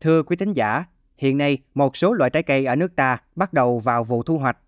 Thưa 0.00 0.22
quý 0.22 0.36
thính 0.36 0.52
giả, 0.52 0.84
hiện 1.16 1.38
nay 1.38 1.58
một 1.74 1.96
số 1.96 2.12
loại 2.12 2.30
trái 2.30 2.42
cây 2.42 2.66
ở 2.66 2.76
nước 2.76 2.96
ta 2.96 3.18
bắt 3.36 3.52
đầu 3.52 3.78
vào 3.78 4.04
vụ 4.04 4.22
thu 4.22 4.38
hoạch 4.38 4.58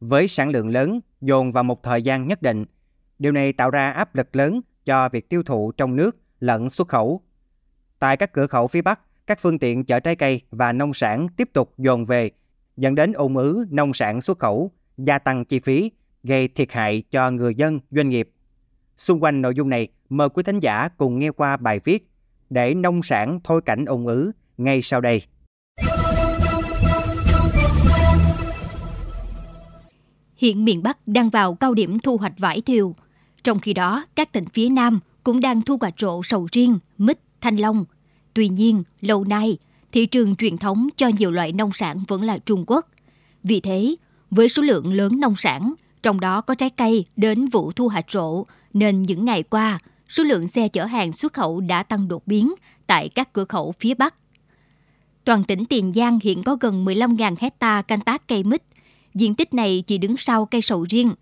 với 0.00 0.28
sản 0.28 0.48
lượng 0.48 0.68
lớn 0.68 1.00
dồn 1.20 1.52
vào 1.52 1.64
một 1.64 1.82
thời 1.82 2.02
gian 2.02 2.28
nhất 2.28 2.42
định. 2.42 2.64
Điều 3.18 3.32
này 3.32 3.52
tạo 3.52 3.70
ra 3.70 3.90
áp 3.90 4.14
lực 4.14 4.36
lớn 4.36 4.60
cho 4.84 5.08
việc 5.08 5.28
tiêu 5.28 5.42
thụ 5.42 5.72
trong 5.72 5.96
nước 5.96 6.16
lẫn 6.40 6.68
xuất 6.68 6.88
khẩu. 6.88 7.20
Tại 7.98 8.16
các 8.16 8.32
cửa 8.32 8.46
khẩu 8.46 8.66
phía 8.66 8.82
Bắc, 8.82 9.00
các 9.26 9.38
phương 9.40 9.58
tiện 9.58 9.84
chở 9.84 10.00
trái 10.00 10.16
cây 10.16 10.40
và 10.50 10.72
nông 10.72 10.94
sản 10.94 11.26
tiếp 11.36 11.48
tục 11.52 11.72
dồn 11.78 12.04
về, 12.04 12.30
dẫn 12.76 12.94
đến 12.94 13.12
ủng 13.12 13.36
ứ 13.36 13.66
nông 13.70 13.94
sản 13.94 14.20
xuất 14.20 14.38
khẩu, 14.38 14.70
gia 14.96 15.18
tăng 15.18 15.44
chi 15.44 15.58
phí, 15.58 15.90
gây 16.22 16.48
thiệt 16.48 16.72
hại 16.72 17.02
cho 17.10 17.30
người 17.30 17.54
dân, 17.54 17.80
doanh 17.90 18.08
nghiệp. 18.08 18.30
Xung 18.96 19.22
quanh 19.22 19.42
nội 19.42 19.54
dung 19.54 19.68
này, 19.68 19.88
mời 20.08 20.28
quý 20.28 20.42
thính 20.42 20.60
giả 20.60 20.88
cùng 20.96 21.18
nghe 21.18 21.30
qua 21.30 21.56
bài 21.56 21.80
viết 21.84 22.10
để 22.50 22.74
nông 22.74 23.02
sản 23.02 23.40
thôi 23.44 23.60
cảnh 23.64 23.84
ủng 23.84 24.06
ứ 24.06 24.32
ngay 24.58 24.82
sau 24.82 25.00
đây. 25.00 25.22
Hiện 30.36 30.64
miền 30.64 30.82
Bắc 30.82 31.08
đang 31.08 31.30
vào 31.30 31.54
cao 31.54 31.74
điểm 31.74 31.98
thu 31.98 32.16
hoạch 32.16 32.38
vải 32.38 32.60
thiều. 32.60 32.94
Trong 33.44 33.58
khi 33.58 33.72
đó, 33.72 34.04
các 34.14 34.32
tỉnh 34.32 34.44
phía 34.52 34.68
Nam 34.68 35.00
cũng 35.24 35.40
đang 35.40 35.62
thu 35.62 35.76
hoạch 35.80 35.94
rộ 35.98 36.22
sầu 36.22 36.48
riêng, 36.52 36.78
mít, 36.98 37.18
thanh 37.40 37.56
long. 37.56 37.84
Tuy 38.34 38.48
nhiên, 38.48 38.82
lâu 39.00 39.24
nay, 39.24 39.58
thị 39.92 40.06
trường 40.06 40.36
truyền 40.36 40.58
thống 40.58 40.88
cho 40.96 41.08
nhiều 41.18 41.30
loại 41.30 41.52
nông 41.52 41.72
sản 41.72 42.04
vẫn 42.08 42.22
là 42.22 42.38
Trung 42.38 42.64
Quốc. 42.66 42.86
Vì 43.42 43.60
thế, 43.60 43.96
với 44.30 44.48
số 44.48 44.62
lượng 44.62 44.92
lớn 44.92 45.20
nông 45.20 45.36
sản, 45.36 45.74
trong 46.02 46.20
đó 46.20 46.40
có 46.40 46.54
trái 46.54 46.70
cây 46.70 47.06
đến 47.16 47.48
vụ 47.48 47.72
thu 47.72 47.88
hoạch 47.88 48.10
rộ, 48.10 48.44
nên 48.72 49.02
những 49.02 49.24
ngày 49.24 49.42
qua, 49.42 49.78
số 50.08 50.22
lượng 50.22 50.48
xe 50.48 50.68
chở 50.68 50.84
hàng 50.84 51.12
xuất 51.12 51.32
khẩu 51.32 51.60
đã 51.60 51.82
tăng 51.82 52.08
đột 52.08 52.26
biến 52.26 52.54
tại 52.86 53.08
các 53.08 53.32
cửa 53.32 53.44
khẩu 53.44 53.74
phía 53.80 53.94
Bắc. 53.94 54.14
Toàn 55.24 55.44
tỉnh 55.44 55.64
Tiền 55.64 55.92
Giang 55.92 56.18
hiện 56.22 56.42
có 56.42 56.56
gần 56.60 56.84
15.000 56.84 57.34
hecta 57.38 57.82
canh 57.82 58.00
tác 58.00 58.28
cây 58.28 58.42
mít. 58.42 58.62
Diện 59.14 59.34
tích 59.34 59.54
này 59.54 59.82
chỉ 59.86 59.98
đứng 59.98 60.16
sau 60.16 60.46
cây 60.46 60.62
sầu 60.62 60.86
riêng. 60.88 61.12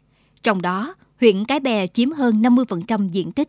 Trong 0.42 0.62
đó, 0.62 0.94
huyện 1.20 1.44
Cái 1.44 1.60
Bè 1.60 1.86
chiếm 1.86 2.10
hơn 2.10 2.42
50% 2.42 3.08
diện 3.08 3.32
tích. 3.32 3.48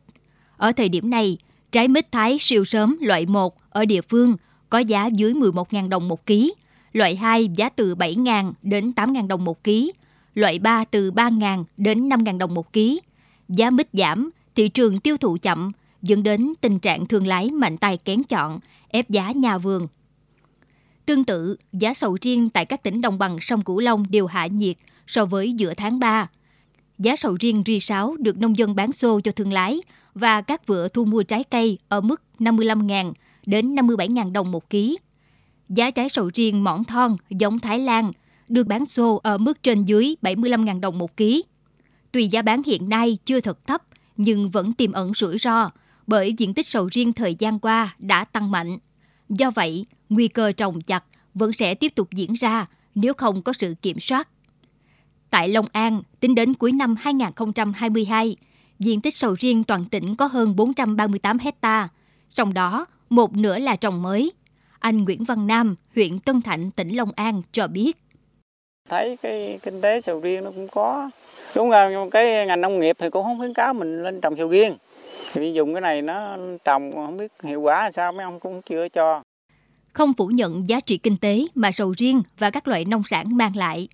Ở 0.58 0.72
thời 0.72 0.90
điểm 0.90 1.10
này, 1.10 1.38
trái 1.72 1.88
mít 1.88 2.12
Thái 2.12 2.38
siêu 2.40 2.66
sớm 2.66 2.98
loại 3.02 3.26
1 3.26 3.58
ở 3.70 3.86
địa 3.86 4.02
phương 4.02 4.38
có 4.70 4.80
giá 4.80 5.06
dưới 5.06 5.34
11.000 5.34 5.90
đồng 5.90 6.08
một 6.08 6.26
ký, 6.26 6.54
loại 6.94 7.16
2 7.16 7.48
giá 7.48 7.70
từ 7.70 7.96
7.000 7.96 8.54
đến 8.62 8.92
8.000 8.96 9.28
đồng 9.28 9.46
một 9.46 9.64
ký, 9.64 9.92
loại 10.34 10.60
3 10.60 10.86
từ 10.86 11.12
3.000 11.12 11.64
đến 11.78 12.10
5.000 12.10 12.38
đồng 12.38 12.54
một 12.54 12.74
ký. 12.74 13.02
Giá 13.50 13.70
mít 13.70 13.88
giảm, 13.94 14.30
thị 14.56 14.70
trường 14.70 15.00
tiêu 15.00 15.18
thụ 15.18 15.38
chậm, 15.42 15.72
dẫn 16.02 16.24
đến 16.24 16.54
tình 16.62 16.80
trạng 16.80 17.06
thương 17.06 17.28
lái 17.28 17.52
mạnh 17.52 17.78
tay 17.78 17.98
kén 17.98 18.24
chọn, 18.24 18.60
ép 18.88 19.10
giá 19.10 19.32
nhà 19.32 19.58
vườn. 19.58 19.88
Tương 21.06 21.24
tự, 21.24 21.56
giá 21.74 21.94
sầu 21.94 22.18
riêng 22.22 22.50
tại 22.50 22.66
các 22.66 22.84
tỉnh 22.84 23.02
đồng 23.02 23.18
bằng 23.18 23.38
sông 23.42 23.62
Cửu 23.62 23.80
Long 23.80 24.06
đều 24.10 24.28
hạ 24.28 24.48
nhiệt 24.48 24.78
so 25.08 25.26
với 25.26 25.54
giữa 25.54 25.74
tháng 25.74 26.00
3. 26.00 26.30
Giá 27.00 27.16
sầu 27.16 27.38
riêng 27.40 27.64
ri 27.66 27.80
6 27.80 28.16
được 28.20 28.38
nông 28.38 28.58
dân 28.58 28.76
bán 28.76 28.94
xô 28.94 29.20
cho 29.24 29.32
thương 29.32 29.54
lái 29.54 29.82
và 30.14 30.42
các 30.42 30.68
vựa 30.68 30.88
thu 30.88 31.06
mua 31.06 31.24
trái 31.24 31.44
cây 31.44 31.78
ở 31.90 32.02
mức 32.02 32.22
55.000 32.40 33.14
đến 33.46 33.76
57.000 33.76 34.32
đồng 34.32 34.52
một 34.52 34.70
ký. 34.70 34.98
Giá 35.70 35.92
trái 35.92 36.10
sầu 36.10 36.32
riêng 36.34 36.64
mỏn 36.64 36.84
thon 36.84 37.16
giống 37.30 37.60
Thái 37.60 37.80
Lan 37.80 38.12
được 38.48 38.68
bán 38.68 38.86
xô 38.86 39.20
ở 39.24 39.38
mức 39.38 39.64
trên 39.64 39.86
dưới 39.86 40.16
75.000 40.22 40.80
đồng 40.80 40.98
một 40.98 41.18
ký. 41.18 41.44
Tuy 42.12 42.28
giá 42.28 42.42
bán 42.42 42.62
hiện 42.66 42.90
nay 42.90 43.18
chưa 43.26 43.42
thật 43.42 43.68
thấp, 43.68 43.84
nhưng 44.18 44.52
vẫn 44.52 44.74
tiềm 44.74 44.92
ẩn 44.92 45.14
rủi 45.14 45.38
ro 45.38 45.70
bởi 46.08 46.34
diện 46.34 46.54
tích 46.54 46.68
sầu 46.68 46.90
riêng 46.92 47.14
thời 47.14 47.36
gian 47.36 47.60
qua 47.60 47.96
đã 48.00 48.26
tăng 48.26 48.52
mạnh. 48.52 48.78
Do 49.34 49.52
vậy, 49.52 49.86
nguy 50.10 50.28
cơ 50.28 50.52
trồng 50.52 50.82
chặt 50.82 51.04
vẫn 51.34 51.54
sẽ 51.54 51.76
tiếp 51.76 51.96
tục 51.96 52.08
diễn 52.12 52.34
ra 52.34 52.66
nếu 52.96 53.14
không 53.14 53.42
có 53.42 53.54
sự 53.54 53.76
kiểm 53.82 54.00
soát. 54.00 54.28
Tại 55.30 55.50
Long 55.50 55.66
An, 55.72 56.02
tính 56.20 56.36
đến 56.36 56.54
cuối 56.54 56.72
năm 56.72 56.96
2022, 57.00 58.36
diện 58.80 59.02
tích 59.02 59.16
sầu 59.16 59.36
riêng 59.40 59.64
toàn 59.64 59.86
tỉnh 59.86 60.16
có 60.16 60.26
hơn 60.26 60.56
438 60.56 61.40
hecta, 61.40 61.90
trong 62.30 62.54
đó 62.54 62.86
một 63.10 63.34
nửa 63.34 63.60
là 63.60 63.76
trồng 63.76 64.02
mới. 64.02 64.32
Anh 64.80 65.04
Nguyễn 65.04 65.24
Văn 65.24 65.48
Nam, 65.48 65.76
huyện 65.96 66.20
Tân 66.20 66.42
Thạnh, 66.42 66.72
tỉnh 66.72 66.96
Long 66.96 67.12
An 67.16 67.42
cho 67.52 67.68
biết. 67.68 67.98
Thấy 68.90 69.18
cái 69.22 69.60
kinh 69.64 69.82
tế 69.82 70.02
sầu 70.02 70.20
riêng 70.20 70.44
nó 70.44 70.52
cũng 70.52 70.68
có. 70.68 71.10
Đúng 71.56 71.70
là 71.70 71.90
cái 72.12 72.46
ngành 72.46 72.62
nông 72.62 72.80
nghiệp 72.80 72.96
thì 73.00 73.10
cũng 73.10 73.24
không 73.24 73.38
khuyến 73.38 73.54
cáo 73.54 73.74
mình 73.74 74.04
lên 74.04 74.22
trồng 74.22 74.38
sầu 74.38 74.48
riêng. 74.48 74.78
Vì 75.34 75.54
dùng 75.54 75.74
cái 75.74 75.82
này 75.82 76.02
nó 76.02 76.38
trồng 76.64 76.92
không 76.92 77.18
biết 77.18 77.32
hiệu 77.44 77.62
quả 77.62 77.84
là 77.84 77.92
sao 77.92 78.12
mấy 78.12 78.24
ông 78.24 78.40
cũng 78.40 78.62
chưa 78.62 78.88
cho. 78.90 79.22
Không 79.94 80.14
phủ 80.14 80.28
nhận 80.28 80.70
giá 80.70 80.80
trị 80.80 80.98
kinh 80.98 81.18
tế 81.18 81.46
mà 81.56 81.72
sầu 81.72 81.94
riêng 81.98 82.22
và 82.38 82.50
các 82.50 82.68
loại 82.68 82.86
nông 82.86 83.04
sản 83.04 83.38
mang 83.38 83.56
lại, 83.56 83.88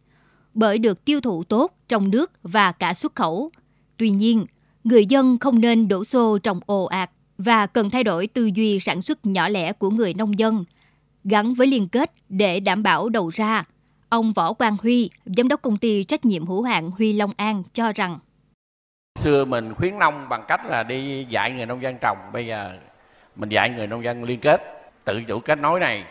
bởi 0.53 0.77
được 0.77 1.05
tiêu 1.05 1.21
thụ 1.21 1.43
tốt 1.43 1.73
trong 1.87 2.11
nước 2.11 2.31
và 2.43 2.71
cả 2.71 2.93
xuất 2.93 3.15
khẩu. 3.15 3.51
Tuy 3.97 4.09
nhiên, 4.09 4.45
người 4.83 5.05
dân 5.05 5.37
không 5.37 5.61
nên 5.61 5.87
đổ 5.87 6.03
xô 6.03 6.37
trồng 6.37 6.59
ồ 6.65 6.85
ạt 6.85 7.11
và 7.37 7.65
cần 7.65 7.89
thay 7.89 8.03
đổi 8.03 8.27
tư 8.27 8.49
duy 8.55 8.79
sản 8.79 9.01
xuất 9.01 9.25
nhỏ 9.25 9.49
lẻ 9.49 9.73
của 9.73 9.89
người 9.89 10.13
nông 10.13 10.39
dân, 10.39 10.65
gắn 11.23 11.53
với 11.53 11.67
liên 11.67 11.87
kết 11.87 12.11
để 12.29 12.59
đảm 12.59 12.83
bảo 12.83 13.09
đầu 13.09 13.29
ra. 13.29 13.63
Ông 14.09 14.33
Võ 14.33 14.53
Quang 14.53 14.77
Huy, 14.81 15.09
giám 15.25 15.47
đốc 15.47 15.61
công 15.61 15.77
ty 15.77 16.03
trách 16.03 16.25
nhiệm 16.25 16.45
hữu 16.45 16.63
hạn 16.63 16.91
Huy 16.91 17.13
Long 17.13 17.31
An 17.37 17.63
cho 17.73 17.91
rằng 17.91 18.19
Xưa 19.19 19.45
mình 19.45 19.73
khuyến 19.73 19.99
nông 19.99 20.29
bằng 20.29 20.43
cách 20.47 20.61
là 20.65 20.83
đi 20.83 21.25
dạy 21.29 21.51
người 21.51 21.65
nông 21.65 21.81
dân 21.81 21.97
trồng, 22.01 22.17
bây 22.33 22.47
giờ 22.47 22.71
mình 23.35 23.49
dạy 23.49 23.69
người 23.69 23.87
nông 23.87 24.03
dân 24.03 24.23
liên 24.23 24.39
kết, 24.39 24.78
tự 25.09 25.23
chủ 25.23 25.39
kết 25.39 25.59
nối 25.59 25.79
này 25.79 26.05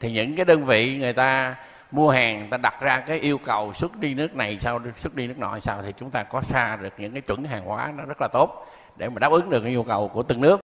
thì 0.00 0.12
những 0.12 0.36
cái 0.36 0.44
đơn 0.44 0.64
vị 0.64 0.96
người 0.96 1.12
ta 1.12 1.56
mua 1.90 2.10
hàng 2.10 2.38
người 2.38 2.48
ta 2.50 2.56
đặt 2.56 2.80
ra 2.80 3.00
cái 3.00 3.20
yêu 3.20 3.38
cầu 3.38 3.72
xuất 3.74 3.96
đi 3.96 4.14
nước 4.14 4.34
này 4.34 4.58
sao 4.60 4.80
xuất 4.96 5.14
đi 5.14 5.26
nước 5.26 5.38
nọ 5.38 5.60
sao 5.60 5.82
thì 5.82 5.92
chúng 6.00 6.10
ta 6.10 6.22
có 6.22 6.42
xa 6.42 6.76
được 6.76 6.94
những 6.98 7.12
cái 7.12 7.22
chuẩn 7.22 7.44
hàng 7.44 7.64
hóa 7.64 7.92
nó 7.96 8.04
rất 8.04 8.20
là 8.20 8.28
tốt 8.28 8.66
để 8.96 9.08
mà 9.08 9.18
đáp 9.18 9.32
ứng 9.32 9.50
được 9.50 9.60
cái 9.60 9.70
yêu 9.70 9.84
cầu 9.88 10.08
của 10.08 10.22
từng 10.22 10.40
nước. 10.40 10.60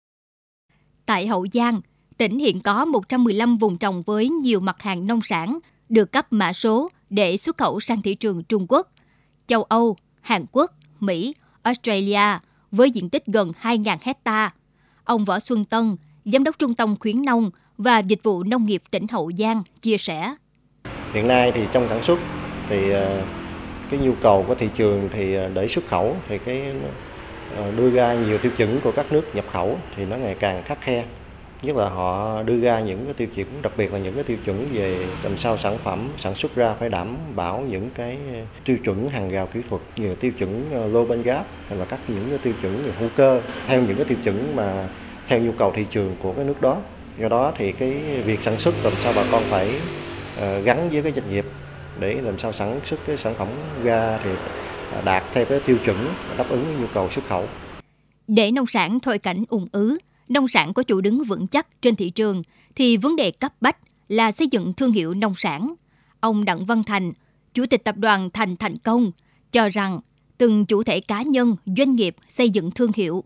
Tại 1.07 1.27
Hậu 1.27 1.47
Giang, 1.53 1.81
tỉnh 2.19 2.39
hiện 2.39 2.61
có 2.61 2.85
115 2.85 3.57
vùng 3.57 3.79
trồng 3.79 4.03
với 4.03 4.29
nhiều 4.29 4.61
mặt 4.61 4.83
hàng 4.83 5.07
nông 5.07 5.23
sản 5.23 5.59
được 5.89 6.13
cấp 6.13 6.27
mã 6.31 6.53
số 6.53 6.89
để 7.11 7.37
xuất 7.37 7.59
khẩu 7.59 7.81
sang 7.81 8.03
thị 8.03 8.15
trường 8.15 8.45
Trung 8.45 8.67
Quốc, 8.69 8.89
châu 9.47 9.63
Âu, 9.63 9.97
Hàn 10.21 10.45
Quốc, 10.53 10.73
Mỹ, 11.01 11.35
Australia 11.63 12.39
với 12.71 12.91
diện 12.91 13.11
tích 13.11 13.27
gần 13.27 13.53
2.000 13.63 13.97
hecta. 14.03 14.55
Ông 15.05 15.25
Võ 15.25 15.41
Xuân 15.41 15.65
Tân, 15.65 15.97
Giám 16.25 16.45
đốc 16.45 16.59
Trung 16.59 16.75
tâm 16.75 16.97
khuyến 17.01 17.23
nông 17.25 17.51
và 17.79 17.99
dịch 17.99 18.23
vụ 18.23 18.43
nông 18.43 18.67
nghiệp 18.67 18.83
tỉnh 18.91 19.07
Hậu 19.09 19.31
Giang 19.39 19.63
chia 19.83 19.99
sẻ. 19.99 20.35
Hiện 21.13 21.29
nay 21.29 21.53
thì 21.53 21.61
trong 21.73 21.89
sản 21.89 22.03
xuất 22.03 22.19
thì 22.69 22.91
ờ, 22.91 23.23
cái 23.91 24.01
nhu 24.01 24.13
cầu 24.21 24.45
của 24.49 24.55
thị 24.55 24.69
trường 24.75 25.09
thì 25.13 25.35
ờ, 25.35 25.49
để 25.49 25.69
xuất 25.69 25.87
khẩu 25.87 26.17
thì 26.29 26.39
cái 26.39 26.63
ờ, 27.57 27.71
đưa 27.71 27.91
ra 27.91 28.15
nhiều 28.15 28.39
tiêu 28.39 28.53
chuẩn 28.57 28.81
của 28.81 28.93
các 28.93 29.13
nước 29.13 29.35
nhập 29.35 29.45
khẩu 29.53 29.79
thì 29.97 30.05
nó 30.05 30.17
ngày 30.17 30.37
càng 30.41 30.63
khắc 30.63 30.81
khe 30.81 31.05
nhất 31.63 31.77
là 31.77 31.89
họ 31.89 32.43
đưa 32.43 32.61
ra 32.61 32.81
những 32.81 33.05
cái 33.05 33.15
tiêu 33.15 33.29
chuẩn, 33.35 33.63
đặc 33.63 33.73
biệt 33.77 33.93
là 33.93 33.99
những 33.99 34.15
cái 34.15 34.25
tiêu 34.25 34.37
chuẩn 34.45 34.69
về 34.73 35.07
làm 35.23 35.37
sao 35.37 35.57
sản 35.57 35.79
phẩm 35.85 36.09
sản 36.17 36.35
xuất 36.35 36.55
ra 36.55 36.75
phải 36.79 36.89
đảm 36.89 37.17
bảo 37.37 37.61
những 37.61 37.91
cái 37.95 38.19
tiêu 38.65 38.77
chuẩn 38.85 39.09
hàng 39.09 39.31
rào 39.31 39.47
kỹ 39.47 39.61
thuật 39.71 39.83
như 39.97 40.15
tiêu 40.15 40.33
chuẩn 40.39 40.69
Global 40.93 41.23
Gap 41.23 41.47
hay 41.69 41.79
là 41.79 41.85
các 41.85 42.01
những 42.09 42.29
cái 42.29 42.39
tiêu 42.39 42.53
chuẩn 42.63 42.83
về 42.83 42.93
hữu 42.99 43.09
cơ, 43.17 43.41
theo 43.67 43.83
những 43.83 43.97
cái 43.97 44.05
tiêu 44.05 44.19
chuẩn 44.25 44.57
mà 44.57 44.89
theo 45.27 45.41
nhu 45.41 45.53
cầu 45.53 45.73
thị 45.75 45.87
trường 45.91 46.17
của 46.23 46.33
cái 46.33 46.45
nước 46.45 46.61
đó 46.61 46.79
do 47.19 47.29
đó 47.29 47.53
thì 47.57 47.73
cái 47.73 48.23
việc 48.27 48.43
sản 48.43 48.59
xuất 48.59 48.75
làm 48.85 48.93
sao 48.99 49.13
bà 49.17 49.25
con 49.31 49.43
phải 49.51 49.71
ờ, 50.37 50.61
gắn 50.61 50.91
với 50.91 51.03
cái 51.03 51.13
doanh 51.13 51.31
nghiệp 51.31 51.45
để 52.01 52.15
làm 52.15 52.39
sao 52.39 52.53
sản 52.53 52.81
xuất 52.85 53.01
cái 53.07 53.17
sản 53.17 53.35
phẩm 53.39 53.49
ra 53.85 54.19
thì 54.25 54.31
ờ, 54.93 55.03
đạt 55.05 55.25
theo 55.33 55.45
cái 55.45 55.61
tiêu 55.61 55.77
chuẩn 55.85 56.15
đáp 56.39 56.47
ứng 56.49 56.65
với 56.65 56.75
nhu 56.75 56.87
cầu 56.95 57.11
xuất 57.11 57.25
khẩu. 57.29 57.49
Để 58.29 58.51
nông 58.51 58.67
sản 58.67 59.01
thôi 59.01 59.19
cảnh 59.19 59.45
ủng 59.49 59.67
ứ, 59.73 59.99
nông 60.29 60.49
sản 60.49 60.73
có 60.75 60.83
chỗ 60.83 61.01
đứng 61.01 61.25
vững 61.25 61.47
chắc 61.47 61.67
trên 61.83 61.97
thị 61.97 62.11
trường 62.11 62.43
thì 62.75 62.97
vấn 62.97 63.17
đề 63.17 63.31
cấp 63.31 63.53
bách 63.61 63.77
là 64.09 64.33
xây 64.33 64.49
dựng 64.51 64.73
thương 64.73 64.93
hiệu 64.93 65.15
nông 65.15 65.35
sản. 65.35 65.75
Ông 66.21 66.45
Đặng 66.45 66.67
Văn 66.67 66.83
Thành, 66.83 67.13
Chủ 67.55 67.67
tịch 67.67 67.85
Tập 67.85 67.97
đoàn 67.99 68.31
Thành 68.31 68.57
Thành 68.57 68.77
Công, 68.77 69.13
cho 69.53 69.69
rằng 69.69 70.01
từng 70.39 70.67
chủ 70.67 70.83
thể 70.83 71.01
cá 71.01 71.23
nhân, 71.23 71.57
doanh 71.77 71.93
nghiệp 71.93 72.17
xây 72.29 72.51
dựng 72.51 72.71
thương 72.71 72.91
hiệu 72.95 73.25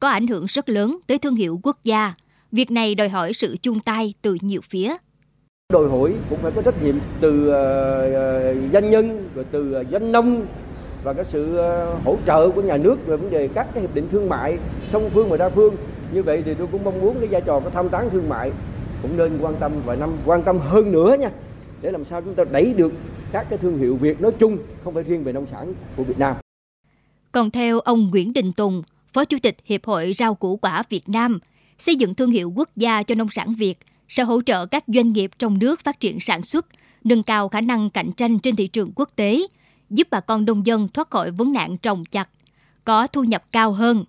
có 0.00 0.08
ảnh 0.08 0.26
hưởng 0.26 0.46
rất 0.46 0.68
lớn 0.68 0.98
tới 1.06 1.18
thương 1.18 1.36
hiệu 1.36 1.60
quốc 1.62 1.78
gia. 1.84 2.14
Việc 2.52 2.70
này 2.70 2.94
đòi 2.94 3.08
hỏi 3.08 3.32
sự 3.32 3.56
chung 3.62 3.80
tay 3.80 4.14
từ 4.22 4.36
nhiều 4.40 4.60
phía. 4.70 4.96
Đòi 5.72 5.88
hỏi 5.88 6.14
cũng 6.30 6.38
phải 6.42 6.52
có 6.52 6.62
trách 6.62 6.82
nhiệm 6.82 6.94
từ 7.20 7.48
uh, 7.48 8.72
doanh 8.72 8.90
nhân, 8.90 9.28
rồi 9.34 9.44
từ 9.50 9.84
doanh 9.90 10.12
nông 10.12 10.46
và 11.04 11.12
cái 11.12 11.24
sự 11.24 11.52
uh, 11.52 12.04
hỗ 12.04 12.16
trợ 12.26 12.50
của 12.50 12.62
nhà 12.62 12.76
nước 12.76 13.06
về 13.06 13.16
vấn 13.16 13.30
đề 13.30 13.48
các 13.48 13.68
cái 13.74 13.80
hiệp 13.80 13.94
định 13.94 14.08
thương 14.12 14.28
mại 14.28 14.58
song 14.88 15.10
phương 15.14 15.28
và 15.30 15.36
đa 15.36 15.48
phương. 15.48 15.76
Như 16.12 16.22
vậy 16.22 16.42
thì 16.44 16.54
tôi 16.54 16.66
cũng 16.72 16.84
mong 16.84 17.00
muốn 17.00 17.16
cái 17.20 17.28
vai 17.28 17.40
trò 17.40 17.60
của 17.60 17.70
tham 17.70 17.88
tán 17.88 18.10
thương 18.10 18.28
mại 18.28 18.52
cũng 19.02 19.16
nên 19.16 19.38
quan 19.40 19.54
tâm 19.60 19.72
và 19.86 19.94
năm 19.94 20.12
quan 20.26 20.42
tâm 20.42 20.58
hơn 20.58 20.92
nữa 20.92 21.16
nha 21.20 21.30
để 21.82 21.90
làm 21.90 22.04
sao 22.04 22.22
chúng 22.22 22.34
ta 22.34 22.44
đẩy 22.52 22.74
được 22.74 22.92
các 23.32 23.46
cái 23.50 23.58
thương 23.58 23.78
hiệu 23.78 23.96
Việt 23.96 24.20
nói 24.20 24.32
chung 24.38 24.58
không 24.84 24.94
phải 24.94 25.02
riêng 25.02 25.24
về 25.24 25.32
nông 25.32 25.46
sản 25.46 25.74
của 25.96 26.04
Việt 26.04 26.18
Nam. 26.18 26.36
Còn 27.32 27.50
theo 27.50 27.80
ông 27.80 28.08
Nguyễn 28.10 28.32
Đình 28.32 28.52
Tùng, 28.52 28.82
Phó 29.12 29.24
Chủ 29.24 29.36
tịch 29.42 29.56
Hiệp 29.64 29.84
hội 29.84 30.12
Rau 30.12 30.34
củ 30.34 30.56
quả 30.56 30.82
Việt 30.88 31.08
Nam, 31.08 31.38
xây 31.78 31.96
dựng 31.96 32.14
thương 32.14 32.30
hiệu 32.30 32.52
quốc 32.56 32.70
gia 32.76 33.02
cho 33.02 33.14
nông 33.14 33.28
sản 33.30 33.54
Việt 33.54 33.78
sẽ 34.08 34.22
hỗ 34.22 34.42
trợ 34.42 34.66
các 34.66 34.84
doanh 34.86 35.12
nghiệp 35.12 35.30
trong 35.38 35.58
nước 35.58 35.80
phát 35.80 36.00
triển 36.00 36.20
sản 36.20 36.42
xuất, 36.42 36.66
nâng 37.04 37.22
cao 37.22 37.48
khả 37.48 37.60
năng 37.60 37.90
cạnh 37.90 38.12
tranh 38.12 38.38
trên 38.38 38.56
thị 38.56 38.66
trường 38.66 38.92
quốc 38.94 39.08
tế, 39.16 39.42
giúp 39.90 40.08
bà 40.10 40.20
con 40.20 40.44
nông 40.44 40.66
dân 40.66 40.88
thoát 40.88 41.10
khỏi 41.10 41.30
vấn 41.30 41.52
nạn 41.52 41.78
trồng 41.78 42.04
chặt, 42.04 42.28
có 42.84 43.06
thu 43.06 43.24
nhập 43.24 43.44
cao 43.52 43.72
hơn. 43.72 44.04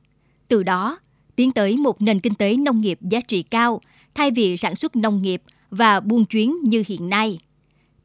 Từ 0.47 0.63
đó, 0.63 0.99
tiến 1.35 1.51
tới 1.51 1.77
một 1.77 2.01
nền 2.01 2.19
kinh 2.19 2.33
tế 2.33 2.55
nông 2.55 2.81
nghiệp 2.81 2.99
giá 3.01 3.21
trị 3.21 3.43
cao 3.43 3.81
thay 4.15 4.31
vì 4.31 4.57
sản 4.57 4.75
xuất 4.75 4.95
nông 4.95 5.21
nghiệp 5.21 5.41
và 5.69 5.99
buôn 5.99 6.25
chuyến 6.25 6.55
như 6.63 6.83
hiện 6.87 7.09
nay. 7.09 7.39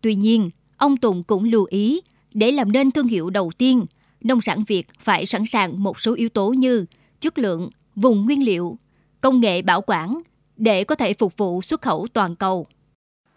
Tuy 0.01 0.15
nhiên, 0.15 0.51
ông 0.77 0.97
Tùng 0.97 1.23
cũng 1.23 1.45
lưu 1.45 1.67
ý, 1.71 2.01
để 2.35 2.53
làm 2.53 2.73
nên 2.73 2.91
thương 2.91 3.09
hiệu 3.09 3.31
đầu 3.31 3.53
tiên, 3.59 3.85
nông 4.21 4.41
sản 4.41 4.65
Việt 4.65 4.87
phải 5.01 5.27
sẵn 5.27 5.47
sàng 5.47 5.83
một 5.83 6.01
số 6.01 6.15
yếu 6.15 6.29
tố 6.29 6.51
như 6.51 6.85
chất 7.21 7.39
lượng, 7.39 7.71
vùng 7.97 8.25
nguyên 8.25 8.45
liệu, 8.45 8.79
công 9.25 9.41
nghệ 9.41 9.62
bảo 9.62 9.82
quản 9.87 10.21
để 10.56 10.85
có 10.85 10.94
thể 10.94 11.15
phục 11.15 11.37
vụ 11.37 11.62
xuất 11.62 11.82
khẩu 11.82 12.06
toàn 12.12 12.37
cầu. 12.37 12.67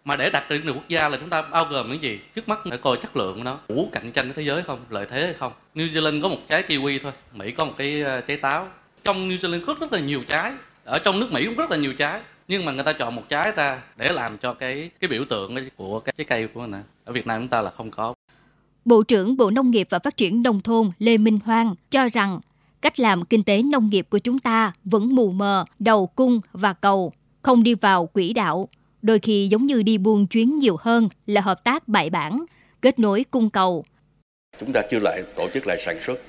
Mà 0.04 0.16
để 0.16 0.30
đạt 0.30 0.48
chuẩn 0.48 0.66
quốc 0.66 0.88
gia 0.88 1.08
là 1.08 1.16
chúng 1.16 1.30
ta 1.30 1.42
bao 1.42 1.64
gồm 1.70 1.92
những 1.92 2.02
gì? 2.02 2.20
Trước 2.34 2.48
mắt 2.48 2.58
phải 2.68 2.78
coi 2.78 2.96
chất 2.96 3.16
lượng 3.16 3.36
của 3.36 3.44
nó, 3.44 3.58
đủ 3.68 3.88
cạnh 3.92 4.12
tranh 4.12 4.26
với 4.26 4.34
thế 4.34 4.42
giới 4.42 4.62
không, 4.62 4.78
lợi 4.90 5.06
thế 5.10 5.24
hay 5.24 5.34
không. 5.34 5.52
New 5.74 5.88
Zealand 5.88 6.22
có 6.22 6.28
một 6.28 6.36
trái 6.48 6.64
kiwi 6.68 6.98
thôi, 7.02 7.12
Mỹ 7.34 7.50
có 7.50 7.64
một 7.64 7.72
cái 7.76 8.02
ờ, 8.02 8.20
trái 8.20 8.36
táo. 8.36 8.66
Trong 9.04 9.28
New 9.28 9.36
Zealand 9.36 9.64
rất 9.64 9.80
rất 9.80 9.92
là 9.92 10.00
nhiều 10.00 10.20
trái, 10.28 10.52
ở 10.84 10.98
trong 10.98 11.20
nước 11.20 11.32
Mỹ 11.32 11.44
cũng 11.44 11.56
rất 11.56 11.70
là 11.70 11.76
nhiều 11.76 11.94
trái 11.94 12.20
nhưng 12.48 12.64
mà 12.64 12.72
người 12.72 12.84
ta 12.84 12.92
chọn 12.92 13.14
một 13.14 13.22
trái 13.28 13.52
ra 13.56 13.82
để 13.96 14.12
làm 14.12 14.38
cho 14.38 14.54
cái 14.54 14.90
cái 15.00 15.08
biểu 15.08 15.24
tượng 15.24 15.56
của 15.76 16.00
cái 16.00 16.12
trái 16.18 16.24
cây 16.24 16.48
của 16.48 16.60
mình 16.60 16.82
ở 17.04 17.12
Việt 17.12 17.26
Nam 17.26 17.40
chúng 17.40 17.48
ta 17.48 17.62
là 17.62 17.70
không 17.70 17.90
có 17.90 18.14
Bộ 18.84 19.02
trưởng 19.02 19.36
Bộ 19.36 19.50
Nông 19.50 19.70
nghiệp 19.70 19.86
và 19.90 19.98
Phát 19.98 20.16
triển 20.16 20.42
Nông 20.42 20.60
thôn 20.60 20.90
Lê 20.98 21.18
Minh 21.18 21.38
Hoang 21.44 21.74
cho 21.90 22.08
rằng 22.08 22.40
cách 22.82 23.00
làm 23.00 23.24
kinh 23.24 23.44
tế 23.44 23.62
nông 23.62 23.90
nghiệp 23.90 24.06
của 24.10 24.18
chúng 24.18 24.38
ta 24.38 24.72
vẫn 24.84 25.14
mù 25.14 25.30
mờ, 25.30 25.64
đầu 25.78 26.06
cung 26.06 26.40
và 26.52 26.72
cầu, 26.72 27.12
không 27.42 27.62
đi 27.62 27.74
vào 27.74 28.06
quỹ 28.06 28.32
đạo. 28.32 28.68
Đôi 29.02 29.18
khi 29.18 29.48
giống 29.50 29.66
như 29.66 29.82
đi 29.82 29.98
buôn 29.98 30.26
chuyến 30.26 30.58
nhiều 30.58 30.76
hơn 30.80 31.08
là 31.26 31.40
hợp 31.40 31.64
tác 31.64 31.88
bài 31.88 32.10
bản, 32.10 32.44
kết 32.82 32.98
nối 32.98 33.24
cung 33.30 33.50
cầu. 33.50 33.84
Chúng 34.60 34.72
ta 34.72 34.82
chưa 34.90 34.98
lại 34.98 35.22
tổ 35.36 35.48
chức 35.54 35.66
lại 35.66 35.78
sản 35.80 36.00
xuất 36.00 36.20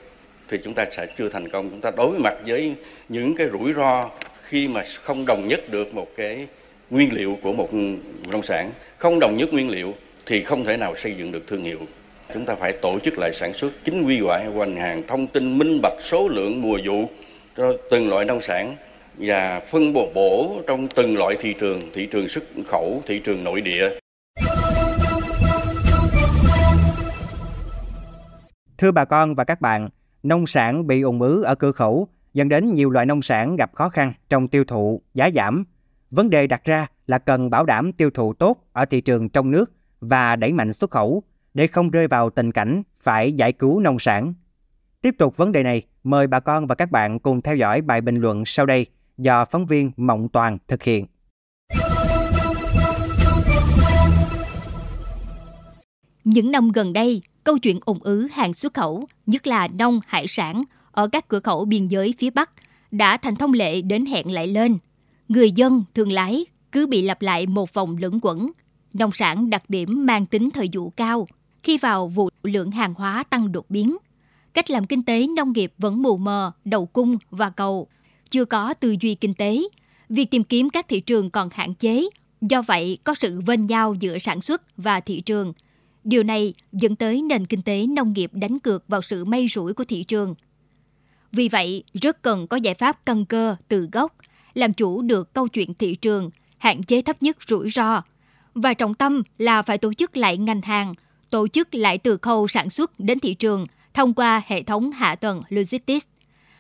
thì 0.48 0.58
chúng 0.64 0.74
ta 0.74 0.86
sẽ 0.92 1.08
chưa 1.18 1.30
thành 1.30 1.50
công. 1.50 1.70
Chúng 1.70 1.82
ta 1.82 1.92
đối 1.92 2.20
mặt 2.20 2.34
với 2.48 2.76
những 3.10 3.36
cái 3.36 3.50
rủi 3.50 3.74
ro 3.74 4.10
khi 4.44 4.68
mà 4.68 4.84
không 5.02 5.26
đồng 5.26 5.48
nhất 5.48 5.60
được 5.72 5.94
một 5.94 6.08
cái 6.16 6.48
nguyên 6.90 7.14
liệu 7.14 7.38
của 7.42 7.54
một 7.54 7.70
nông 8.30 8.44
sản, 8.44 8.72
không 8.98 9.20
đồng 9.20 9.38
nhất 9.38 9.54
nguyên 9.54 9.70
liệu 9.70 9.94
thì 10.26 10.44
không 10.44 10.64
thể 10.64 10.78
nào 10.78 10.96
xây 10.96 11.16
dựng 11.18 11.32
được 11.32 11.48
thương 11.48 11.64
hiệu. 11.64 11.80
Chúng 12.34 12.46
ta 12.46 12.56
phải 12.56 12.74
tổ 12.82 13.00
chức 13.00 13.18
lại 13.18 13.34
sản 13.34 13.54
xuất 13.54 13.72
chính 13.84 14.04
quy 14.08 14.20
hoại 14.22 14.46
hoành 14.46 14.76
hàng, 14.76 15.02
thông 15.08 15.28
tin 15.28 15.58
minh 15.58 15.82
bạch 15.82 15.94
số 16.00 16.28
lượng 16.28 16.62
mùa 16.62 16.80
vụ 16.86 17.10
cho 17.58 17.74
từng 17.92 18.10
loại 18.10 18.26
nông 18.26 18.42
sản 18.42 18.76
và 19.18 19.60
phân 19.60 19.94
bổ 19.94 20.12
bổ 20.16 20.62
trong 20.68 20.88
từng 20.96 21.18
loại 21.18 21.36
thị 21.40 21.56
trường, 21.60 21.82
thị 21.94 22.08
trường 22.12 22.28
xuất 22.28 22.44
khẩu, 22.68 23.02
thị 23.06 23.22
trường 23.24 23.44
nội 23.44 23.62
địa. 23.62 23.90
Thưa 28.78 28.92
bà 28.92 29.06
con 29.06 29.36
và 29.36 29.44
các 29.44 29.62
bạn, 29.62 29.90
nông 30.24 30.48
sản 30.48 30.88
bị 30.88 31.02
ủng 31.02 31.22
ứ 31.22 31.44
ở 31.44 31.56
cửa 31.56 31.72
khẩu 31.72 32.08
dẫn 32.34 32.50
đến 32.50 32.74
nhiều 32.74 32.90
loại 32.90 33.06
nông 33.06 33.22
sản 33.22 33.56
gặp 33.56 33.74
khó 33.74 33.90
khăn 33.90 34.14
trong 34.30 34.48
tiêu 34.48 34.64
thụ, 34.64 35.02
giá 35.14 35.30
giảm. 35.36 35.64
Vấn 36.12 36.30
đề 36.30 36.48
đặt 36.48 36.64
ra 36.64 36.88
là 37.08 37.18
cần 37.18 37.50
bảo 37.50 37.66
đảm 37.66 37.92
tiêu 37.92 38.10
thụ 38.10 38.34
tốt 38.34 38.58
ở 38.74 38.86
thị 38.86 39.02
trường 39.02 39.30
trong 39.30 39.52
nước 39.52 39.72
và 40.02 40.36
đẩy 40.36 40.54
mạnh 40.54 40.74
xuất 40.74 40.92
khẩu 40.92 41.24
để 41.54 41.68
không 41.68 41.90
rơi 41.90 42.08
vào 42.08 42.30
tình 42.30 42.52
cảnh 42.52 42.84
phải 43.02 43.34
giải 43.34 43.54
cứu 43.54 43.80
nông 43.80 44.00
sản. 44.00 44.34
Tiếp 45.02 45.16
tục 45.18 45.38
vấn 45.38 45.52
đề 45.52 45.64
này, 45.64 45.82
mời 46.04 46.28
bà 46.28 46.40
con 46.40 46.68
và 46.68 46.76
các 46.76 46.92
bạn 46.92 47.20
cùng 47.20 47.42
theo 47.42 47.56
dõi 47.56 47.82
bài 47.82 48.02
bình 48.02 48.16
luận 48.16 48.46
sau 48.46 48.66
đây 48.66 48.86
do 49.18 49.46
phóng 49.46 49.66
viên 49.66 49.92
Mộng 49.98 50.30
Toàn 50.30 50.58
thực 50.68 50.84
hiện. 50.84 51.06
Những 56.24 56.52
năm 56.52 56.72
gần 56.72 56.94
đây, 56.94 57.22
câu 57.44 57.58
chuyện 57.58 57.80
ủng 57.86 58.00
ứ 58.02 58.28
hàng 58.32 58.54
xuất 58.54 58.74
khẩu, 58.74 59.08
nhất 59.26 59.48
là 59.48 59.68
nông 59.68 60.00
hải 60.08 60.28
sản 60.28 60.64
ở 60.92 61.08
các 61.08 61.28
cửa 61.28 61.40
khẩu 61.40 61.66
biên 61.66 61.88
giới 61.88 62.14
phía 62.18 62.30
Bắc 62.30 62.52
đã 62.92 63.18
thành 63.18 63.36
thông 63.36 63.54
lệ 63.54 63.82
đến 63.82 64.06
hẹn 64.06 64.32
lại 64.32 64.48
lên. 64.48 64.78
Người 65.28 65.52
dân, 65.52 65.84
thương 65.94 66.12
lái 66.12 66.46
cứ 66.72 66.88
bị 66.88 67.02
lặp 67.02 67.22
lại 67.22 67.48
một 67.48 67.74
vòng 67.74 67.98
lẫn 67.98 68.20
quẩn. 68.22 68.52
Nông 68.94 69.12
sản 69.12 69.50
đặc 69.50 69.64
điểm 69.70 70.06
mang 70.06 70.26
tính 70.26 70.50
thời 70.52 70.70
vụ 70.74 70.90
cao, 70.90 71.28
khi 71.70 71.78
vào 71.78 72.08
vụ 72.08 72.30
lượng 72.44 72.72
hàng 72.72 72.94
hóa 72.94 73.24
tăng 73.24 73.52
đột 73.52 73.70
biến. 73.70 73.98
Cách 74.54 74.70
làm 74.70 74.86
kinh 74.86 75.04
tế 75.04 75.28
nông 75.28 75.54
nghiệp 75.54 75.74
vẫn 75.78 76.02
mù 76.02 76.18
mờ, 76.18 76.52
đầu 76.66 76.86
cung 76.86 77.18
và 77.30 77.50
cầu. 77.50 77.88
Chưa 78.30 78.46
có 78.46 78.74
tư 78.74 78.96
duy 79.02 79.16
kinh 79.16 79.34
tế. 79.34 79.62
Việc 80.10 80.32
tìm 80.32 80.44
kiếm 80.44 80.70
các 80.70 80.88
thị 80.88 81.00
trường 81.00 81.30
còn 81.30 81.50
hạn 81.52 81.74
chế. 81.74 82.06
Do 82.42 82.62
vậy, 82.62 82.98
có 83.04 83.16
sự 83.16 83.42
vênh 83.42 83.66
nhau 83.66 83.94
giữa 84.00 84.20
sản 84.20 84.42
xuất 84.42 84.78
và 84.78 85.00
thị 85.00 85.22
trường. 85.22 85.54
Điều 86.04 86.24
này 86.24 86.54
dẫn 86.72 86.96
tới 86.96 87.22
nền 87.22 87.46
kinh 87.46 87.62
tế 87.62 87.86
nông 87.88 88.14
nghiệp 88.14 88.32
đánh 88.34 88.60
cược 88.60 88.88
vào 88.88 89.02
sự 89.02 89.26
may 89.26 89.48
rủi 89.48 89.74
của 89.74 89.86
thị 89.86 90.04
trường. 90.04 90.36
Vì 91.32 91.50
vậy, 91.50 91.84
rất 91.94 92.22
cần 92.22 92.48
có 92.48 92.58
giải 92.58 92.74
pháp 92.74 93.06
căn 93.06 93.26
cơ 93.26 93.56
từ 93.68 93.90
gốc, 93.92 94.16
làm 94.54 94.74
chủ 94.74 95.02
được 95.02 95.34
câu 95.34 95.48
chuyện 95.48 95.74
thị 95.74 95.96
trường, 95.96 96.30
hạn 96.58 96.84
chế 96.84 97.02
thấp 97.02 97.24
nhất 97.24 97.38
rủi 97.48 97.70
ro. 97.70 98.02
Và 98.54 98.74
trọng 98.74 98.94
tâm 98.94 99.24
là 99.38 99.62
phải 99.62 99.78
tổ 99.78 99.94
chức 99.94 100.18
lại 100.18 100.38
ngành 100.38 100.62
hàng, 100.62 100.94
tổ 101.30 101.48
chức 101.48 101.76
lại 101.76 101.98
từ 101.98 102.18
khâu 102.18 102.48
sản 102.48 102.70
xuất 102.70 103.00
đến 103.00 103.20
thị 103.20 103.34
trường 103.34 103.66
thông 103.94 104.14
qua 104.14 104.42
hệ 104.48 104.64
thống 104.64 104.92
hạ 104.92 105.16
tầng 105.16 105.42
logistics. 105.50 106.06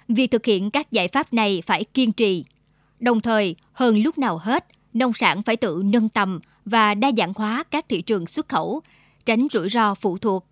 Việc 0.07 0.31
thực 0.31 0.45
hiện 0.45 0.71
các 0.71 0.92
giải 0.92 1.07
pháp 1.07 1.33
này 1.33 1.63
phải 1.66 1.83
kiên 1.83 2.12
trì. 2.12 2.45
Đồng 3.00 3.21
thời, 3.21 3.56
hơn 3.74 4.04
lúc 4.04 4.18
nào 4.18 4.38
hết, 4.38 4.66
nông 4.94 5.13
sản 5.13 5.44
phải 5.44 5.57
tự 5.57 5.81
nâng 5.86 6.10
tầm 6.10 6.39
và 6.66 6.94
đa 6.94 7.12
dạng 7.18 7.33
hóa 7.36 7.63
các 7.71 7.86
thị 7.89 8.01
trường 8.01 8.27
xuất 8.27 8.50
khẩu, 8.50 8.81
tránh 9.25 9.48
rủi 9.51 9.69
ro 9.69 9.95
phụ 9.95 10.18
thuộc. 10.18 10.45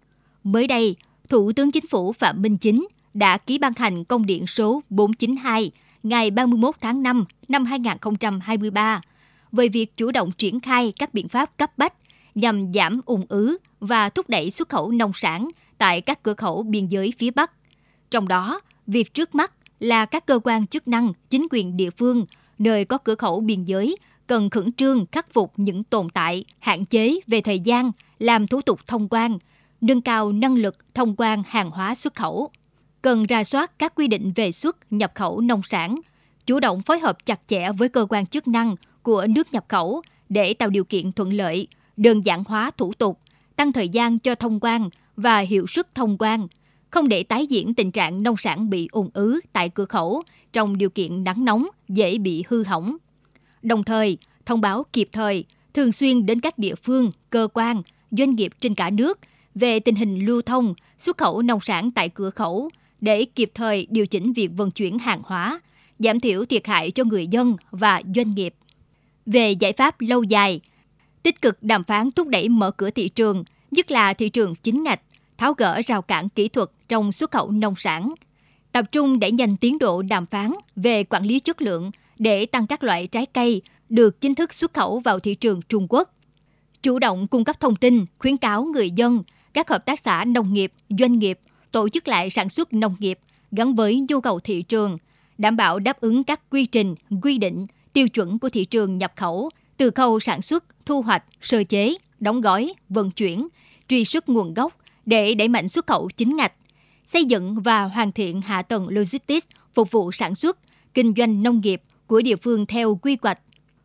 Mới 0.44 0.68
đây, 0.68 0.96
Thủ 1.30 1.52
tướng 1.56 1.72
Chính 1.72 1.88
phủ 1.88 2.14
Phạm 2.14 2.42
Minh 2.42 2.58
Chính 2.58 2.88
đã 3.14 3.38
ký 3.38 3.58
ban 3.58 3.74
hành 3.78 4.04
công 4.04 4.26
điện 4.26 4.48
số 4.48 4.82
492 4.90 5.72
ngày 6.04 6.32
31 6.32 6.76
tháng 6.82 7.04
5 7.04 7.26
năm 7.48 7.66
2023 7.66 9.02
về 9.52 9.68
việc 9.68 9.98
chủ 9.98 10.12
động 10.12 10.32
triển 10.32 10.60
khai 10.60 10.94
các 11.00 11.14
biện 11.14 11.30
pháp 11.30 11.58
cấp 11.58 11.78
bách 11.78 11.94
nhằm 12.38 12.74
giảm 12.74 13.02
ủng 13.06 13.26
ứ 13.30 13.58
và 13.80 14.10
thúc 14.10 14.30
đẩy 14.30 14.52
xuất 14.52 14.70
khẩu 14.70 14.92
nông 14.92 15.12
sản 15.16 15.50
tại 15.78 16.02
các 16.02 16.24
cửa 16.24 16.34
khẩu 16.34 16.64
biên 16.64 16.88
giới 16.88 17.14
phía 17.18 17.32
Bắc. 17.32 17.52
Trong 18.12 18.28
đó, 18.28 18.62
việc 18.88 19.14
trước 19.14 19.36
mắt 19.36 19.54
là 19.80 20.06
các 20.06 20.26
cơ 20.26 20.40
quan 20.44 20.68
chức 20.68 20.88
năng, 20.88 21.14
chính 21.30 21.48
quyền 21.52 21.78
địa 21.78 21.90
phương 21.90 22.26
nơi 22.60 22.86
có 22.86 22.98
cửa 22.98 23.16
khẩu 23.16 23.40
biên 23.40 23.64
giới 23.64 23.98
cần 24.28 24.50
khẩn 24.50 24.74
trương 24.74 25.06
khắc 25.12 25.34
phục 25.34 25.54
những 25.58 25.84
tồn 25.84 26.10
tại, 26.10 26.46
hạn 26.60 26.86
chế 26.86 27.20
về 27.28 27.42
thời 27.42 27.60
gian, 27.60 27.92
làm 28.20 28.48
thủ 28.48 28.62
tục 28.62 28.80
thông 28.88 29.08
quan, 29.10 29.38
nâng 29.82 30.02
cao 30.02 30.32
năng 30.32 30.56
lực 30.56 30.94
thông 30.94 31.16
quan 31.18 31.44
hàng 31.48 31.72
hóa 31.72 31.96
xuất 31.96 32.16
khẩu 32.16 32.52
cần 33.02 33.26
ra 33.26 33.44
soát 33.44 33.80
các 33.80 33.96
quy 33.96 34.08
định 34.08 34.32
về 34.36 34.52
xuất 34.52 34.78
nhập 34.94 35.12
khẩu 35.16 35.42
nông 35.42 35.62
sản, 35.64 36.00
chủ 36.46 36.60
động 36.60 36.82
phối 36.82 37.00
hợp 37.00 37.26
chặt 37.26 37.40
chẽ 37.48 37.72
với 37.78 37.90
cơ 37.90 38.06
quan 38.10 38.26
chức 38.26 38.48
năng 38.48 38.76
của 39.04 39.28
nước 39.30 39.54
nhập 39.54 39.66
khẩu 39.68 40.02
để 40.30 40.54
tạo 40.54 40.70
điều 40.70 40.84
kiện 40.84 41.12
thuận 41.12 41.34
lợi, 41.34 41.68
đơn 41.98 42.26
giản 42.26 42.44
hóa 42.44 42.72
thủ 42.78 42.94
tục, 42.94 43.20
tăng 43.56 43.74
thời 43.74 43.90
gian 43.90 44.20
cho 44.20 44.36
thông 44.36 44.60
quan 44.62 44.90
và 45.16 45.40
hiệu 45.40 45.68
suất 45.68 45.96
thông 45.96 46.18
quan, 46.20 46.48
không 46.90 47.08
để 47.08 47.24
tái 47.24 47.48
diễn 47.48 47.74
tình 47.74 47.92
trạng 47.92 48.24
nông 48.24 48.38
sản 48.38 48.70
bị 48.70 48.88
ùn 48.92 49.10
ứ 49.14 49.40
tại 49.54 49.70
cửa 49.70 49.86
khẩu 49.86 50.24
trong 50.54 50.78
điều 50.78 50.90
kiện 50.90 51.24
nắng 51.24 51.46
nóng 51.46 51.68
dễ 51.90 52.18
bị 52.18 52.44
hư 52.48 52.64
hỏng. 52.64 52.98
Đồng 53.62 53.84
thời, 53.84 54.18
thông 54.46 54.62
báo 54.62 54.86
kịp 54.94 55.10
thời, 55.12 55.46
thường 55.74 55.92
xuyên 55.92 56.26
đến 56.26 56.40
các 56.40 56.58
địa 56.58 56.76
phương, 56.76 57.12
cơ 57.30 57.48
quan, 57.54 57.82
doanh 58.12 58.36
nghiệp 58.36 58.52
trên 58.60 58.76
cả 58.76 58.90
nước 58.90 59.20
về 59.56 59.80
tình 59.80 59.96
hình 59.96 60.26
lưu 60.26 60.42
thông, 60.42 60.74
xuất 60.98 61.18
khẩu 61.18 61.42
nông 61.42 61.60
sản 61.62 61.92
tại 61.92 62.10
cửa 62.10 62.30
khẩu, 62.30 62.70
để 63.02 63.26
kịp 63.26 63.52
thời 63.56 63.88
điều 63.90 64.08
chỉnh 64.08 64.34
việc 64.34 64.52
vận 64.56 64.72
chuyển 64.72 65.00
hàng 65.00 65.22
hóa, 65.26 65.62
giảm 66.00 66.20
thiểu 66.20 66.46
thiệt 66.46 66.68
hại 66.68 66.92
cho 66.92 67.04
người 67.04 67.28
dân 67.28 67.56
và 67.72 68.02
doanh 68.16 68.32
nghiệp. 68.32 68.54
Về 69.26 69.52
giải 69.52 69.74
pháp 69.74 70.02
lâu 70.02 70.24
dài, 70.24 70.62
tích 71.28 71.42
cực 71.42 71.58
đàm 71.64 71.84
phán 71.84 72.12
thúc 72.12 72.28
đẩy 72.28 72.50
mở 72.50 72.72
cửa 72.72 72.90
thị 72.90 73.10
trường, 73.10 73.44
nhất 73.72 73.92
là 73.92 74.14
thị 74.14 74.30
trường 74.30 74.56
chính 74.56 74.84
ngạch, 74.84 75.02
tháo 75.38 75.54
gỡ 75.54 75.82
rào 75.86 76.02
cản 76.02 76.30
kỹ 76.30 76.48
thuật 76.48 76.70
trong 76.88 77.12
xuất 77.12 77.32
khẩu 77.32 77.52
nông 77.52 77.76
sản, 77.78 78.14
tập 78.72 78.86
trung 78.92 79.20
đẩy 79.20 79.32
nhanh 79.32 79.58
tiến 79.58 79.80
độ 79.80 80.02
đàm 80.02 80.26
phán 80.26 80.52
về 80.76 81.04
quản 81.04 81.26
lý 81.26 81.40
chất 81.40 81.62
lượng 81.62 81.92
để 82.20 82.46
tăng 82.46 82.68
các 82.68 82.84
loại 82.84 83.08
trái 83.08 83.26
cây 83.26 83.62
được 83.90 84.22
chính 84.22 84.36
thức 84.36 84.54
xuất 84.54 84.74
khẩu 84.74 85.00
vào 85.00 85.20
thị 85.20 85.36
trường 85.36 85.62
Trung 85.70 85.88
Quốc. 85.90 86.14
Chủ 86.84 87.00
động 87.00 87.28
cung 87.28 87.44
cấp 87.44 87.60
thông 87.60 87.76
tin, 87.76 88.06
khuyến 88.20 88.38
cáo 88.38 88.64
người 88.64 88.92
dân, 88.92 89.24
các 89.54 89.70
hợp 89.70 89.86
tác 89.86 90.00
xã 90.00 90.26
nông 90.26 90.54
nghiệp, 90.54 90.74
doanh 90.90 91.20
nghiệp 91.20 91.40
tổ 91.72 91.90
chức 91.90 92.08
lại 92.08 92.30
sản 92.30 92.50
xuất 92.50 92.74
nông 92.74 92.96
nghiệp 93.00 93.20
gắn 93.52 93.76
với 93.76 94.06
nhu 94.10 94.22
cầu 94.22 94.40
thị 94.40 94.62
trường, 94.62 94.98
đảm 95.38 95.58
bảo 95.58 95.80
đáp 95.80 96.02
ứng 96.02 96.24
các 96.24 96.50
quy 96.50 96.66
trình, 96.66 96.96
quy 97.22 97.38
định, 97.38 97.68
tiêu 97.94 98.10
chuẩn 98.10 98.40
của 98.40 98.50
thị 98.50 98.66
trường 98.66 98.98
nhập 98.98 99.14
khẩu 99.16 99.50
từ 99.78 99.90
khâu 99.90 100.20
sản 100.20 100.42
xuất, 100.42 100.64
thu 100.88 101.02
hoạch, 101.02 101.24
sơ 101.42 101.64
chế, 101.64 101.96
đóng 102.20 102.42
gói, 102.42 102.74
vận 102.90 103.12
chuyển, 103.12 103.48
truy 103.88 104.06
xuất 104.06 104.30
nguồn 104.30 104.54
gốc 104.54 104.74
để 105.06 105.34
đẩy 105.34 105.48
mạnh 105.48 105.70
xuất 105.70 105.88
khẩu 105.88 106.10
chính 106.18 106.36
ngạch, 106.36 106.54
xây 107.06 107.26
dựng 107.26 107.62
và 107.62 107.84
hoàn 107.84 108.12
thiện 108.12 108.42
hạ 108.42 108.62
tầng 108.62 108.88
logistics 108.90 109.48
phục 109.76 109.92
vụ 109.92 110.12
sản 110.12 110.36
xuất, 110.36 110.58
kinh 110.94 111.14
doanh 111.18 111.44
nông 111.44 111.62
nghiệp 111.62 111.82
của 112.08 112.22
địa 112.22 112.36
phương 112.36 112.66
theo 112.66 112.96
quy 112.96 113.18
hoạch, 113.22 113.40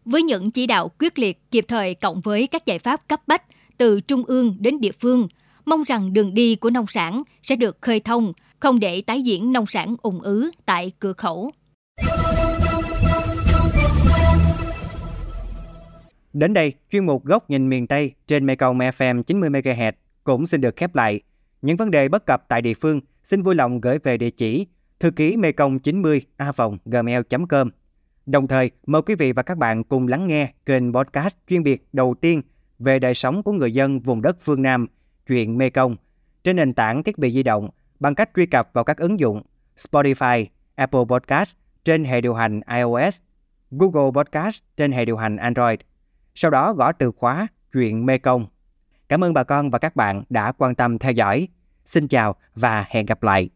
Với 0.04 0.22
những 0.22 0.50
chỉ 0.50 0.66
đạo 0.66 0.90
quyết 0.98 1.18
liệt 1.18 1.50
kịp 1.50 1.64
thời 1.68 1.94
cộng 1.94 2.20
với 2.20 2.46
các 2.46 2.66
giải 2.66 2.78
pháp 2.78 3.08
cấp 3.08 3.22
bách 3.26 3.42
từ 3.76 4.00
trung 4.00 4.24
ương 4.24 4.56
đến 4.60 4.80
địa 4.80 4.92
phương, 5.00 5.28
mong 5.64 5.82
rằng 5.82 6.12
đường 6.12 6.34
đi 6.34 6.54
của 6.54 6.70
nông 6.70 6.86
sản 6.88 7.22
sẽ 7.42 7.56
được 7.56 7.78
khơi 7.80 8.00
thông, 8.00 8.32
không 8.60 8.80
để 8.80 9.02
tái 9.02 9.22
diễn 9.22 9.52
nông 9.52 9.66
sản 9.66 9.96
ủng 10.02 10.20
ứ 10.20 10.50
tại 10.66 10.92
cửa 10.98 11.12
khẩu. 11.12 11.52
Đến 16.32 16.52
đây, 16.54 16.74
chuyên 16.90 17.06
mục 17.06 17.24
Góc 17.24 17.50
nhìn 17.50 17.68
miền 17.68 17.86
Tây 17.86 18.12
trên 18.26 18.46
Mekong 18.46 18.78
FM 18.78 19.22
90MHz 19.22 19.92
cũng 20.24 20.46
xin 20.46 20.60
được 20.60 20.76
khép 20.76 20.94
lại. 20.94 21.20
Những 21.62 21.76
vấn 21.76 21.90
đề 21.90 22.08
bất 22.08 22.26
cập 22.26 22.44
tại 22.48 22.62
địa 22.62 22.74
phương 22.74 23.00
xin 23.24 23.42
vui 23.42 23.54
lòng 23.54 23.80
gửi 23.80 23.98
về 23.98 24.16
địa 24.16 24.30
chỉ 24.30 24.66
thư 25.00 25.10
ký 25.10 25.36
mekong 25.36 25.78
90 25.78 26.22
a 26.36 26.52
gmail.com. 26.84 27.70
Đồng 28.26 28.48
thời, 28.48 28.70
mời 28.86 29.02
quý 29.02 29.14
vị 29.14 29.32
và 29.32 29.42
các 29.42 29.58
bạn 29.58 29.84
cùng 29.84 30.08
lắng 30.08 30.26
nghe 30.26 30.52
kênh 30.66 30.92
podcast 30.92 31.36
chuyên 31.48 31.62
biệt 31.62 31.86
đầu 31.92 32.14
tiên 32.20 32.42
về 32.78 32.98
đời 32.98 33.14
sống 33.14 33.42
của 33.42 33.52
người 33.52 33.72
dân 33.72 34.00
vùng 34.00 34.22
đất 34.22 34.36
phương 34.40 34.62
Nam, 34.62 34.86
chuyện 35.26 35.58
Mekong, 35.58 35.96
trên 36.44 36.56
nền 36.56 36.74
tảng 36.74 37.02
thiết 37.02 37.18
bị 37.18 37.32
di 37.32 37.42
động 37.42 37.70
bằng 38.00 38.14
cách 38.14 38.30
truy 38.36 38.46
cập 38.46 38.70
vào 38.72 38.84
các 38.84 38.96
ứng 38.96 39.20
dụng 39.20 39.42
Spotify, 39.76 40.46
Apple 40.74 41.04
Podcast 41.08 41.56
trên 41.84 42.04
hệ 42.04 42.20
điều 42.20 42.34
hành 42.34 42.60
iOS, 42.76 43.20
Google 43.70 44.10
Podcast 44.14 44.62
trên 44.76 44.92
hệ 44.92 45.04
điều 45.04 45.16
hành 45.16 45.36
Android. 45.36 45.78
Sau 46.34 46.50
đó 46.50 46.72
gõ 46.72 46.92
từ 46.92 47.12
khóa 47.16 47.46
chuyện 47.72 48.06
Mekong. 48.06 48.46
Cảm 49.08 49.24
ơn 49.24 49.34
bà 49.34 49.44
con 49.44 49.70
và 49.70 49.78
các 49.78 49.96
bạn 49.96 50.22
đã 50.28 50.52
quan 50.52 50.74
tâm 50.74 50.98
theo 50.98 51.12
dõi. 51.12 51.48
Xin 51.84 52.08
chào 52.08 52.36
và 52.54 52.84
hẹn 52.88 53.06
gặp 53.06 53.22
lại. 53.22 53.50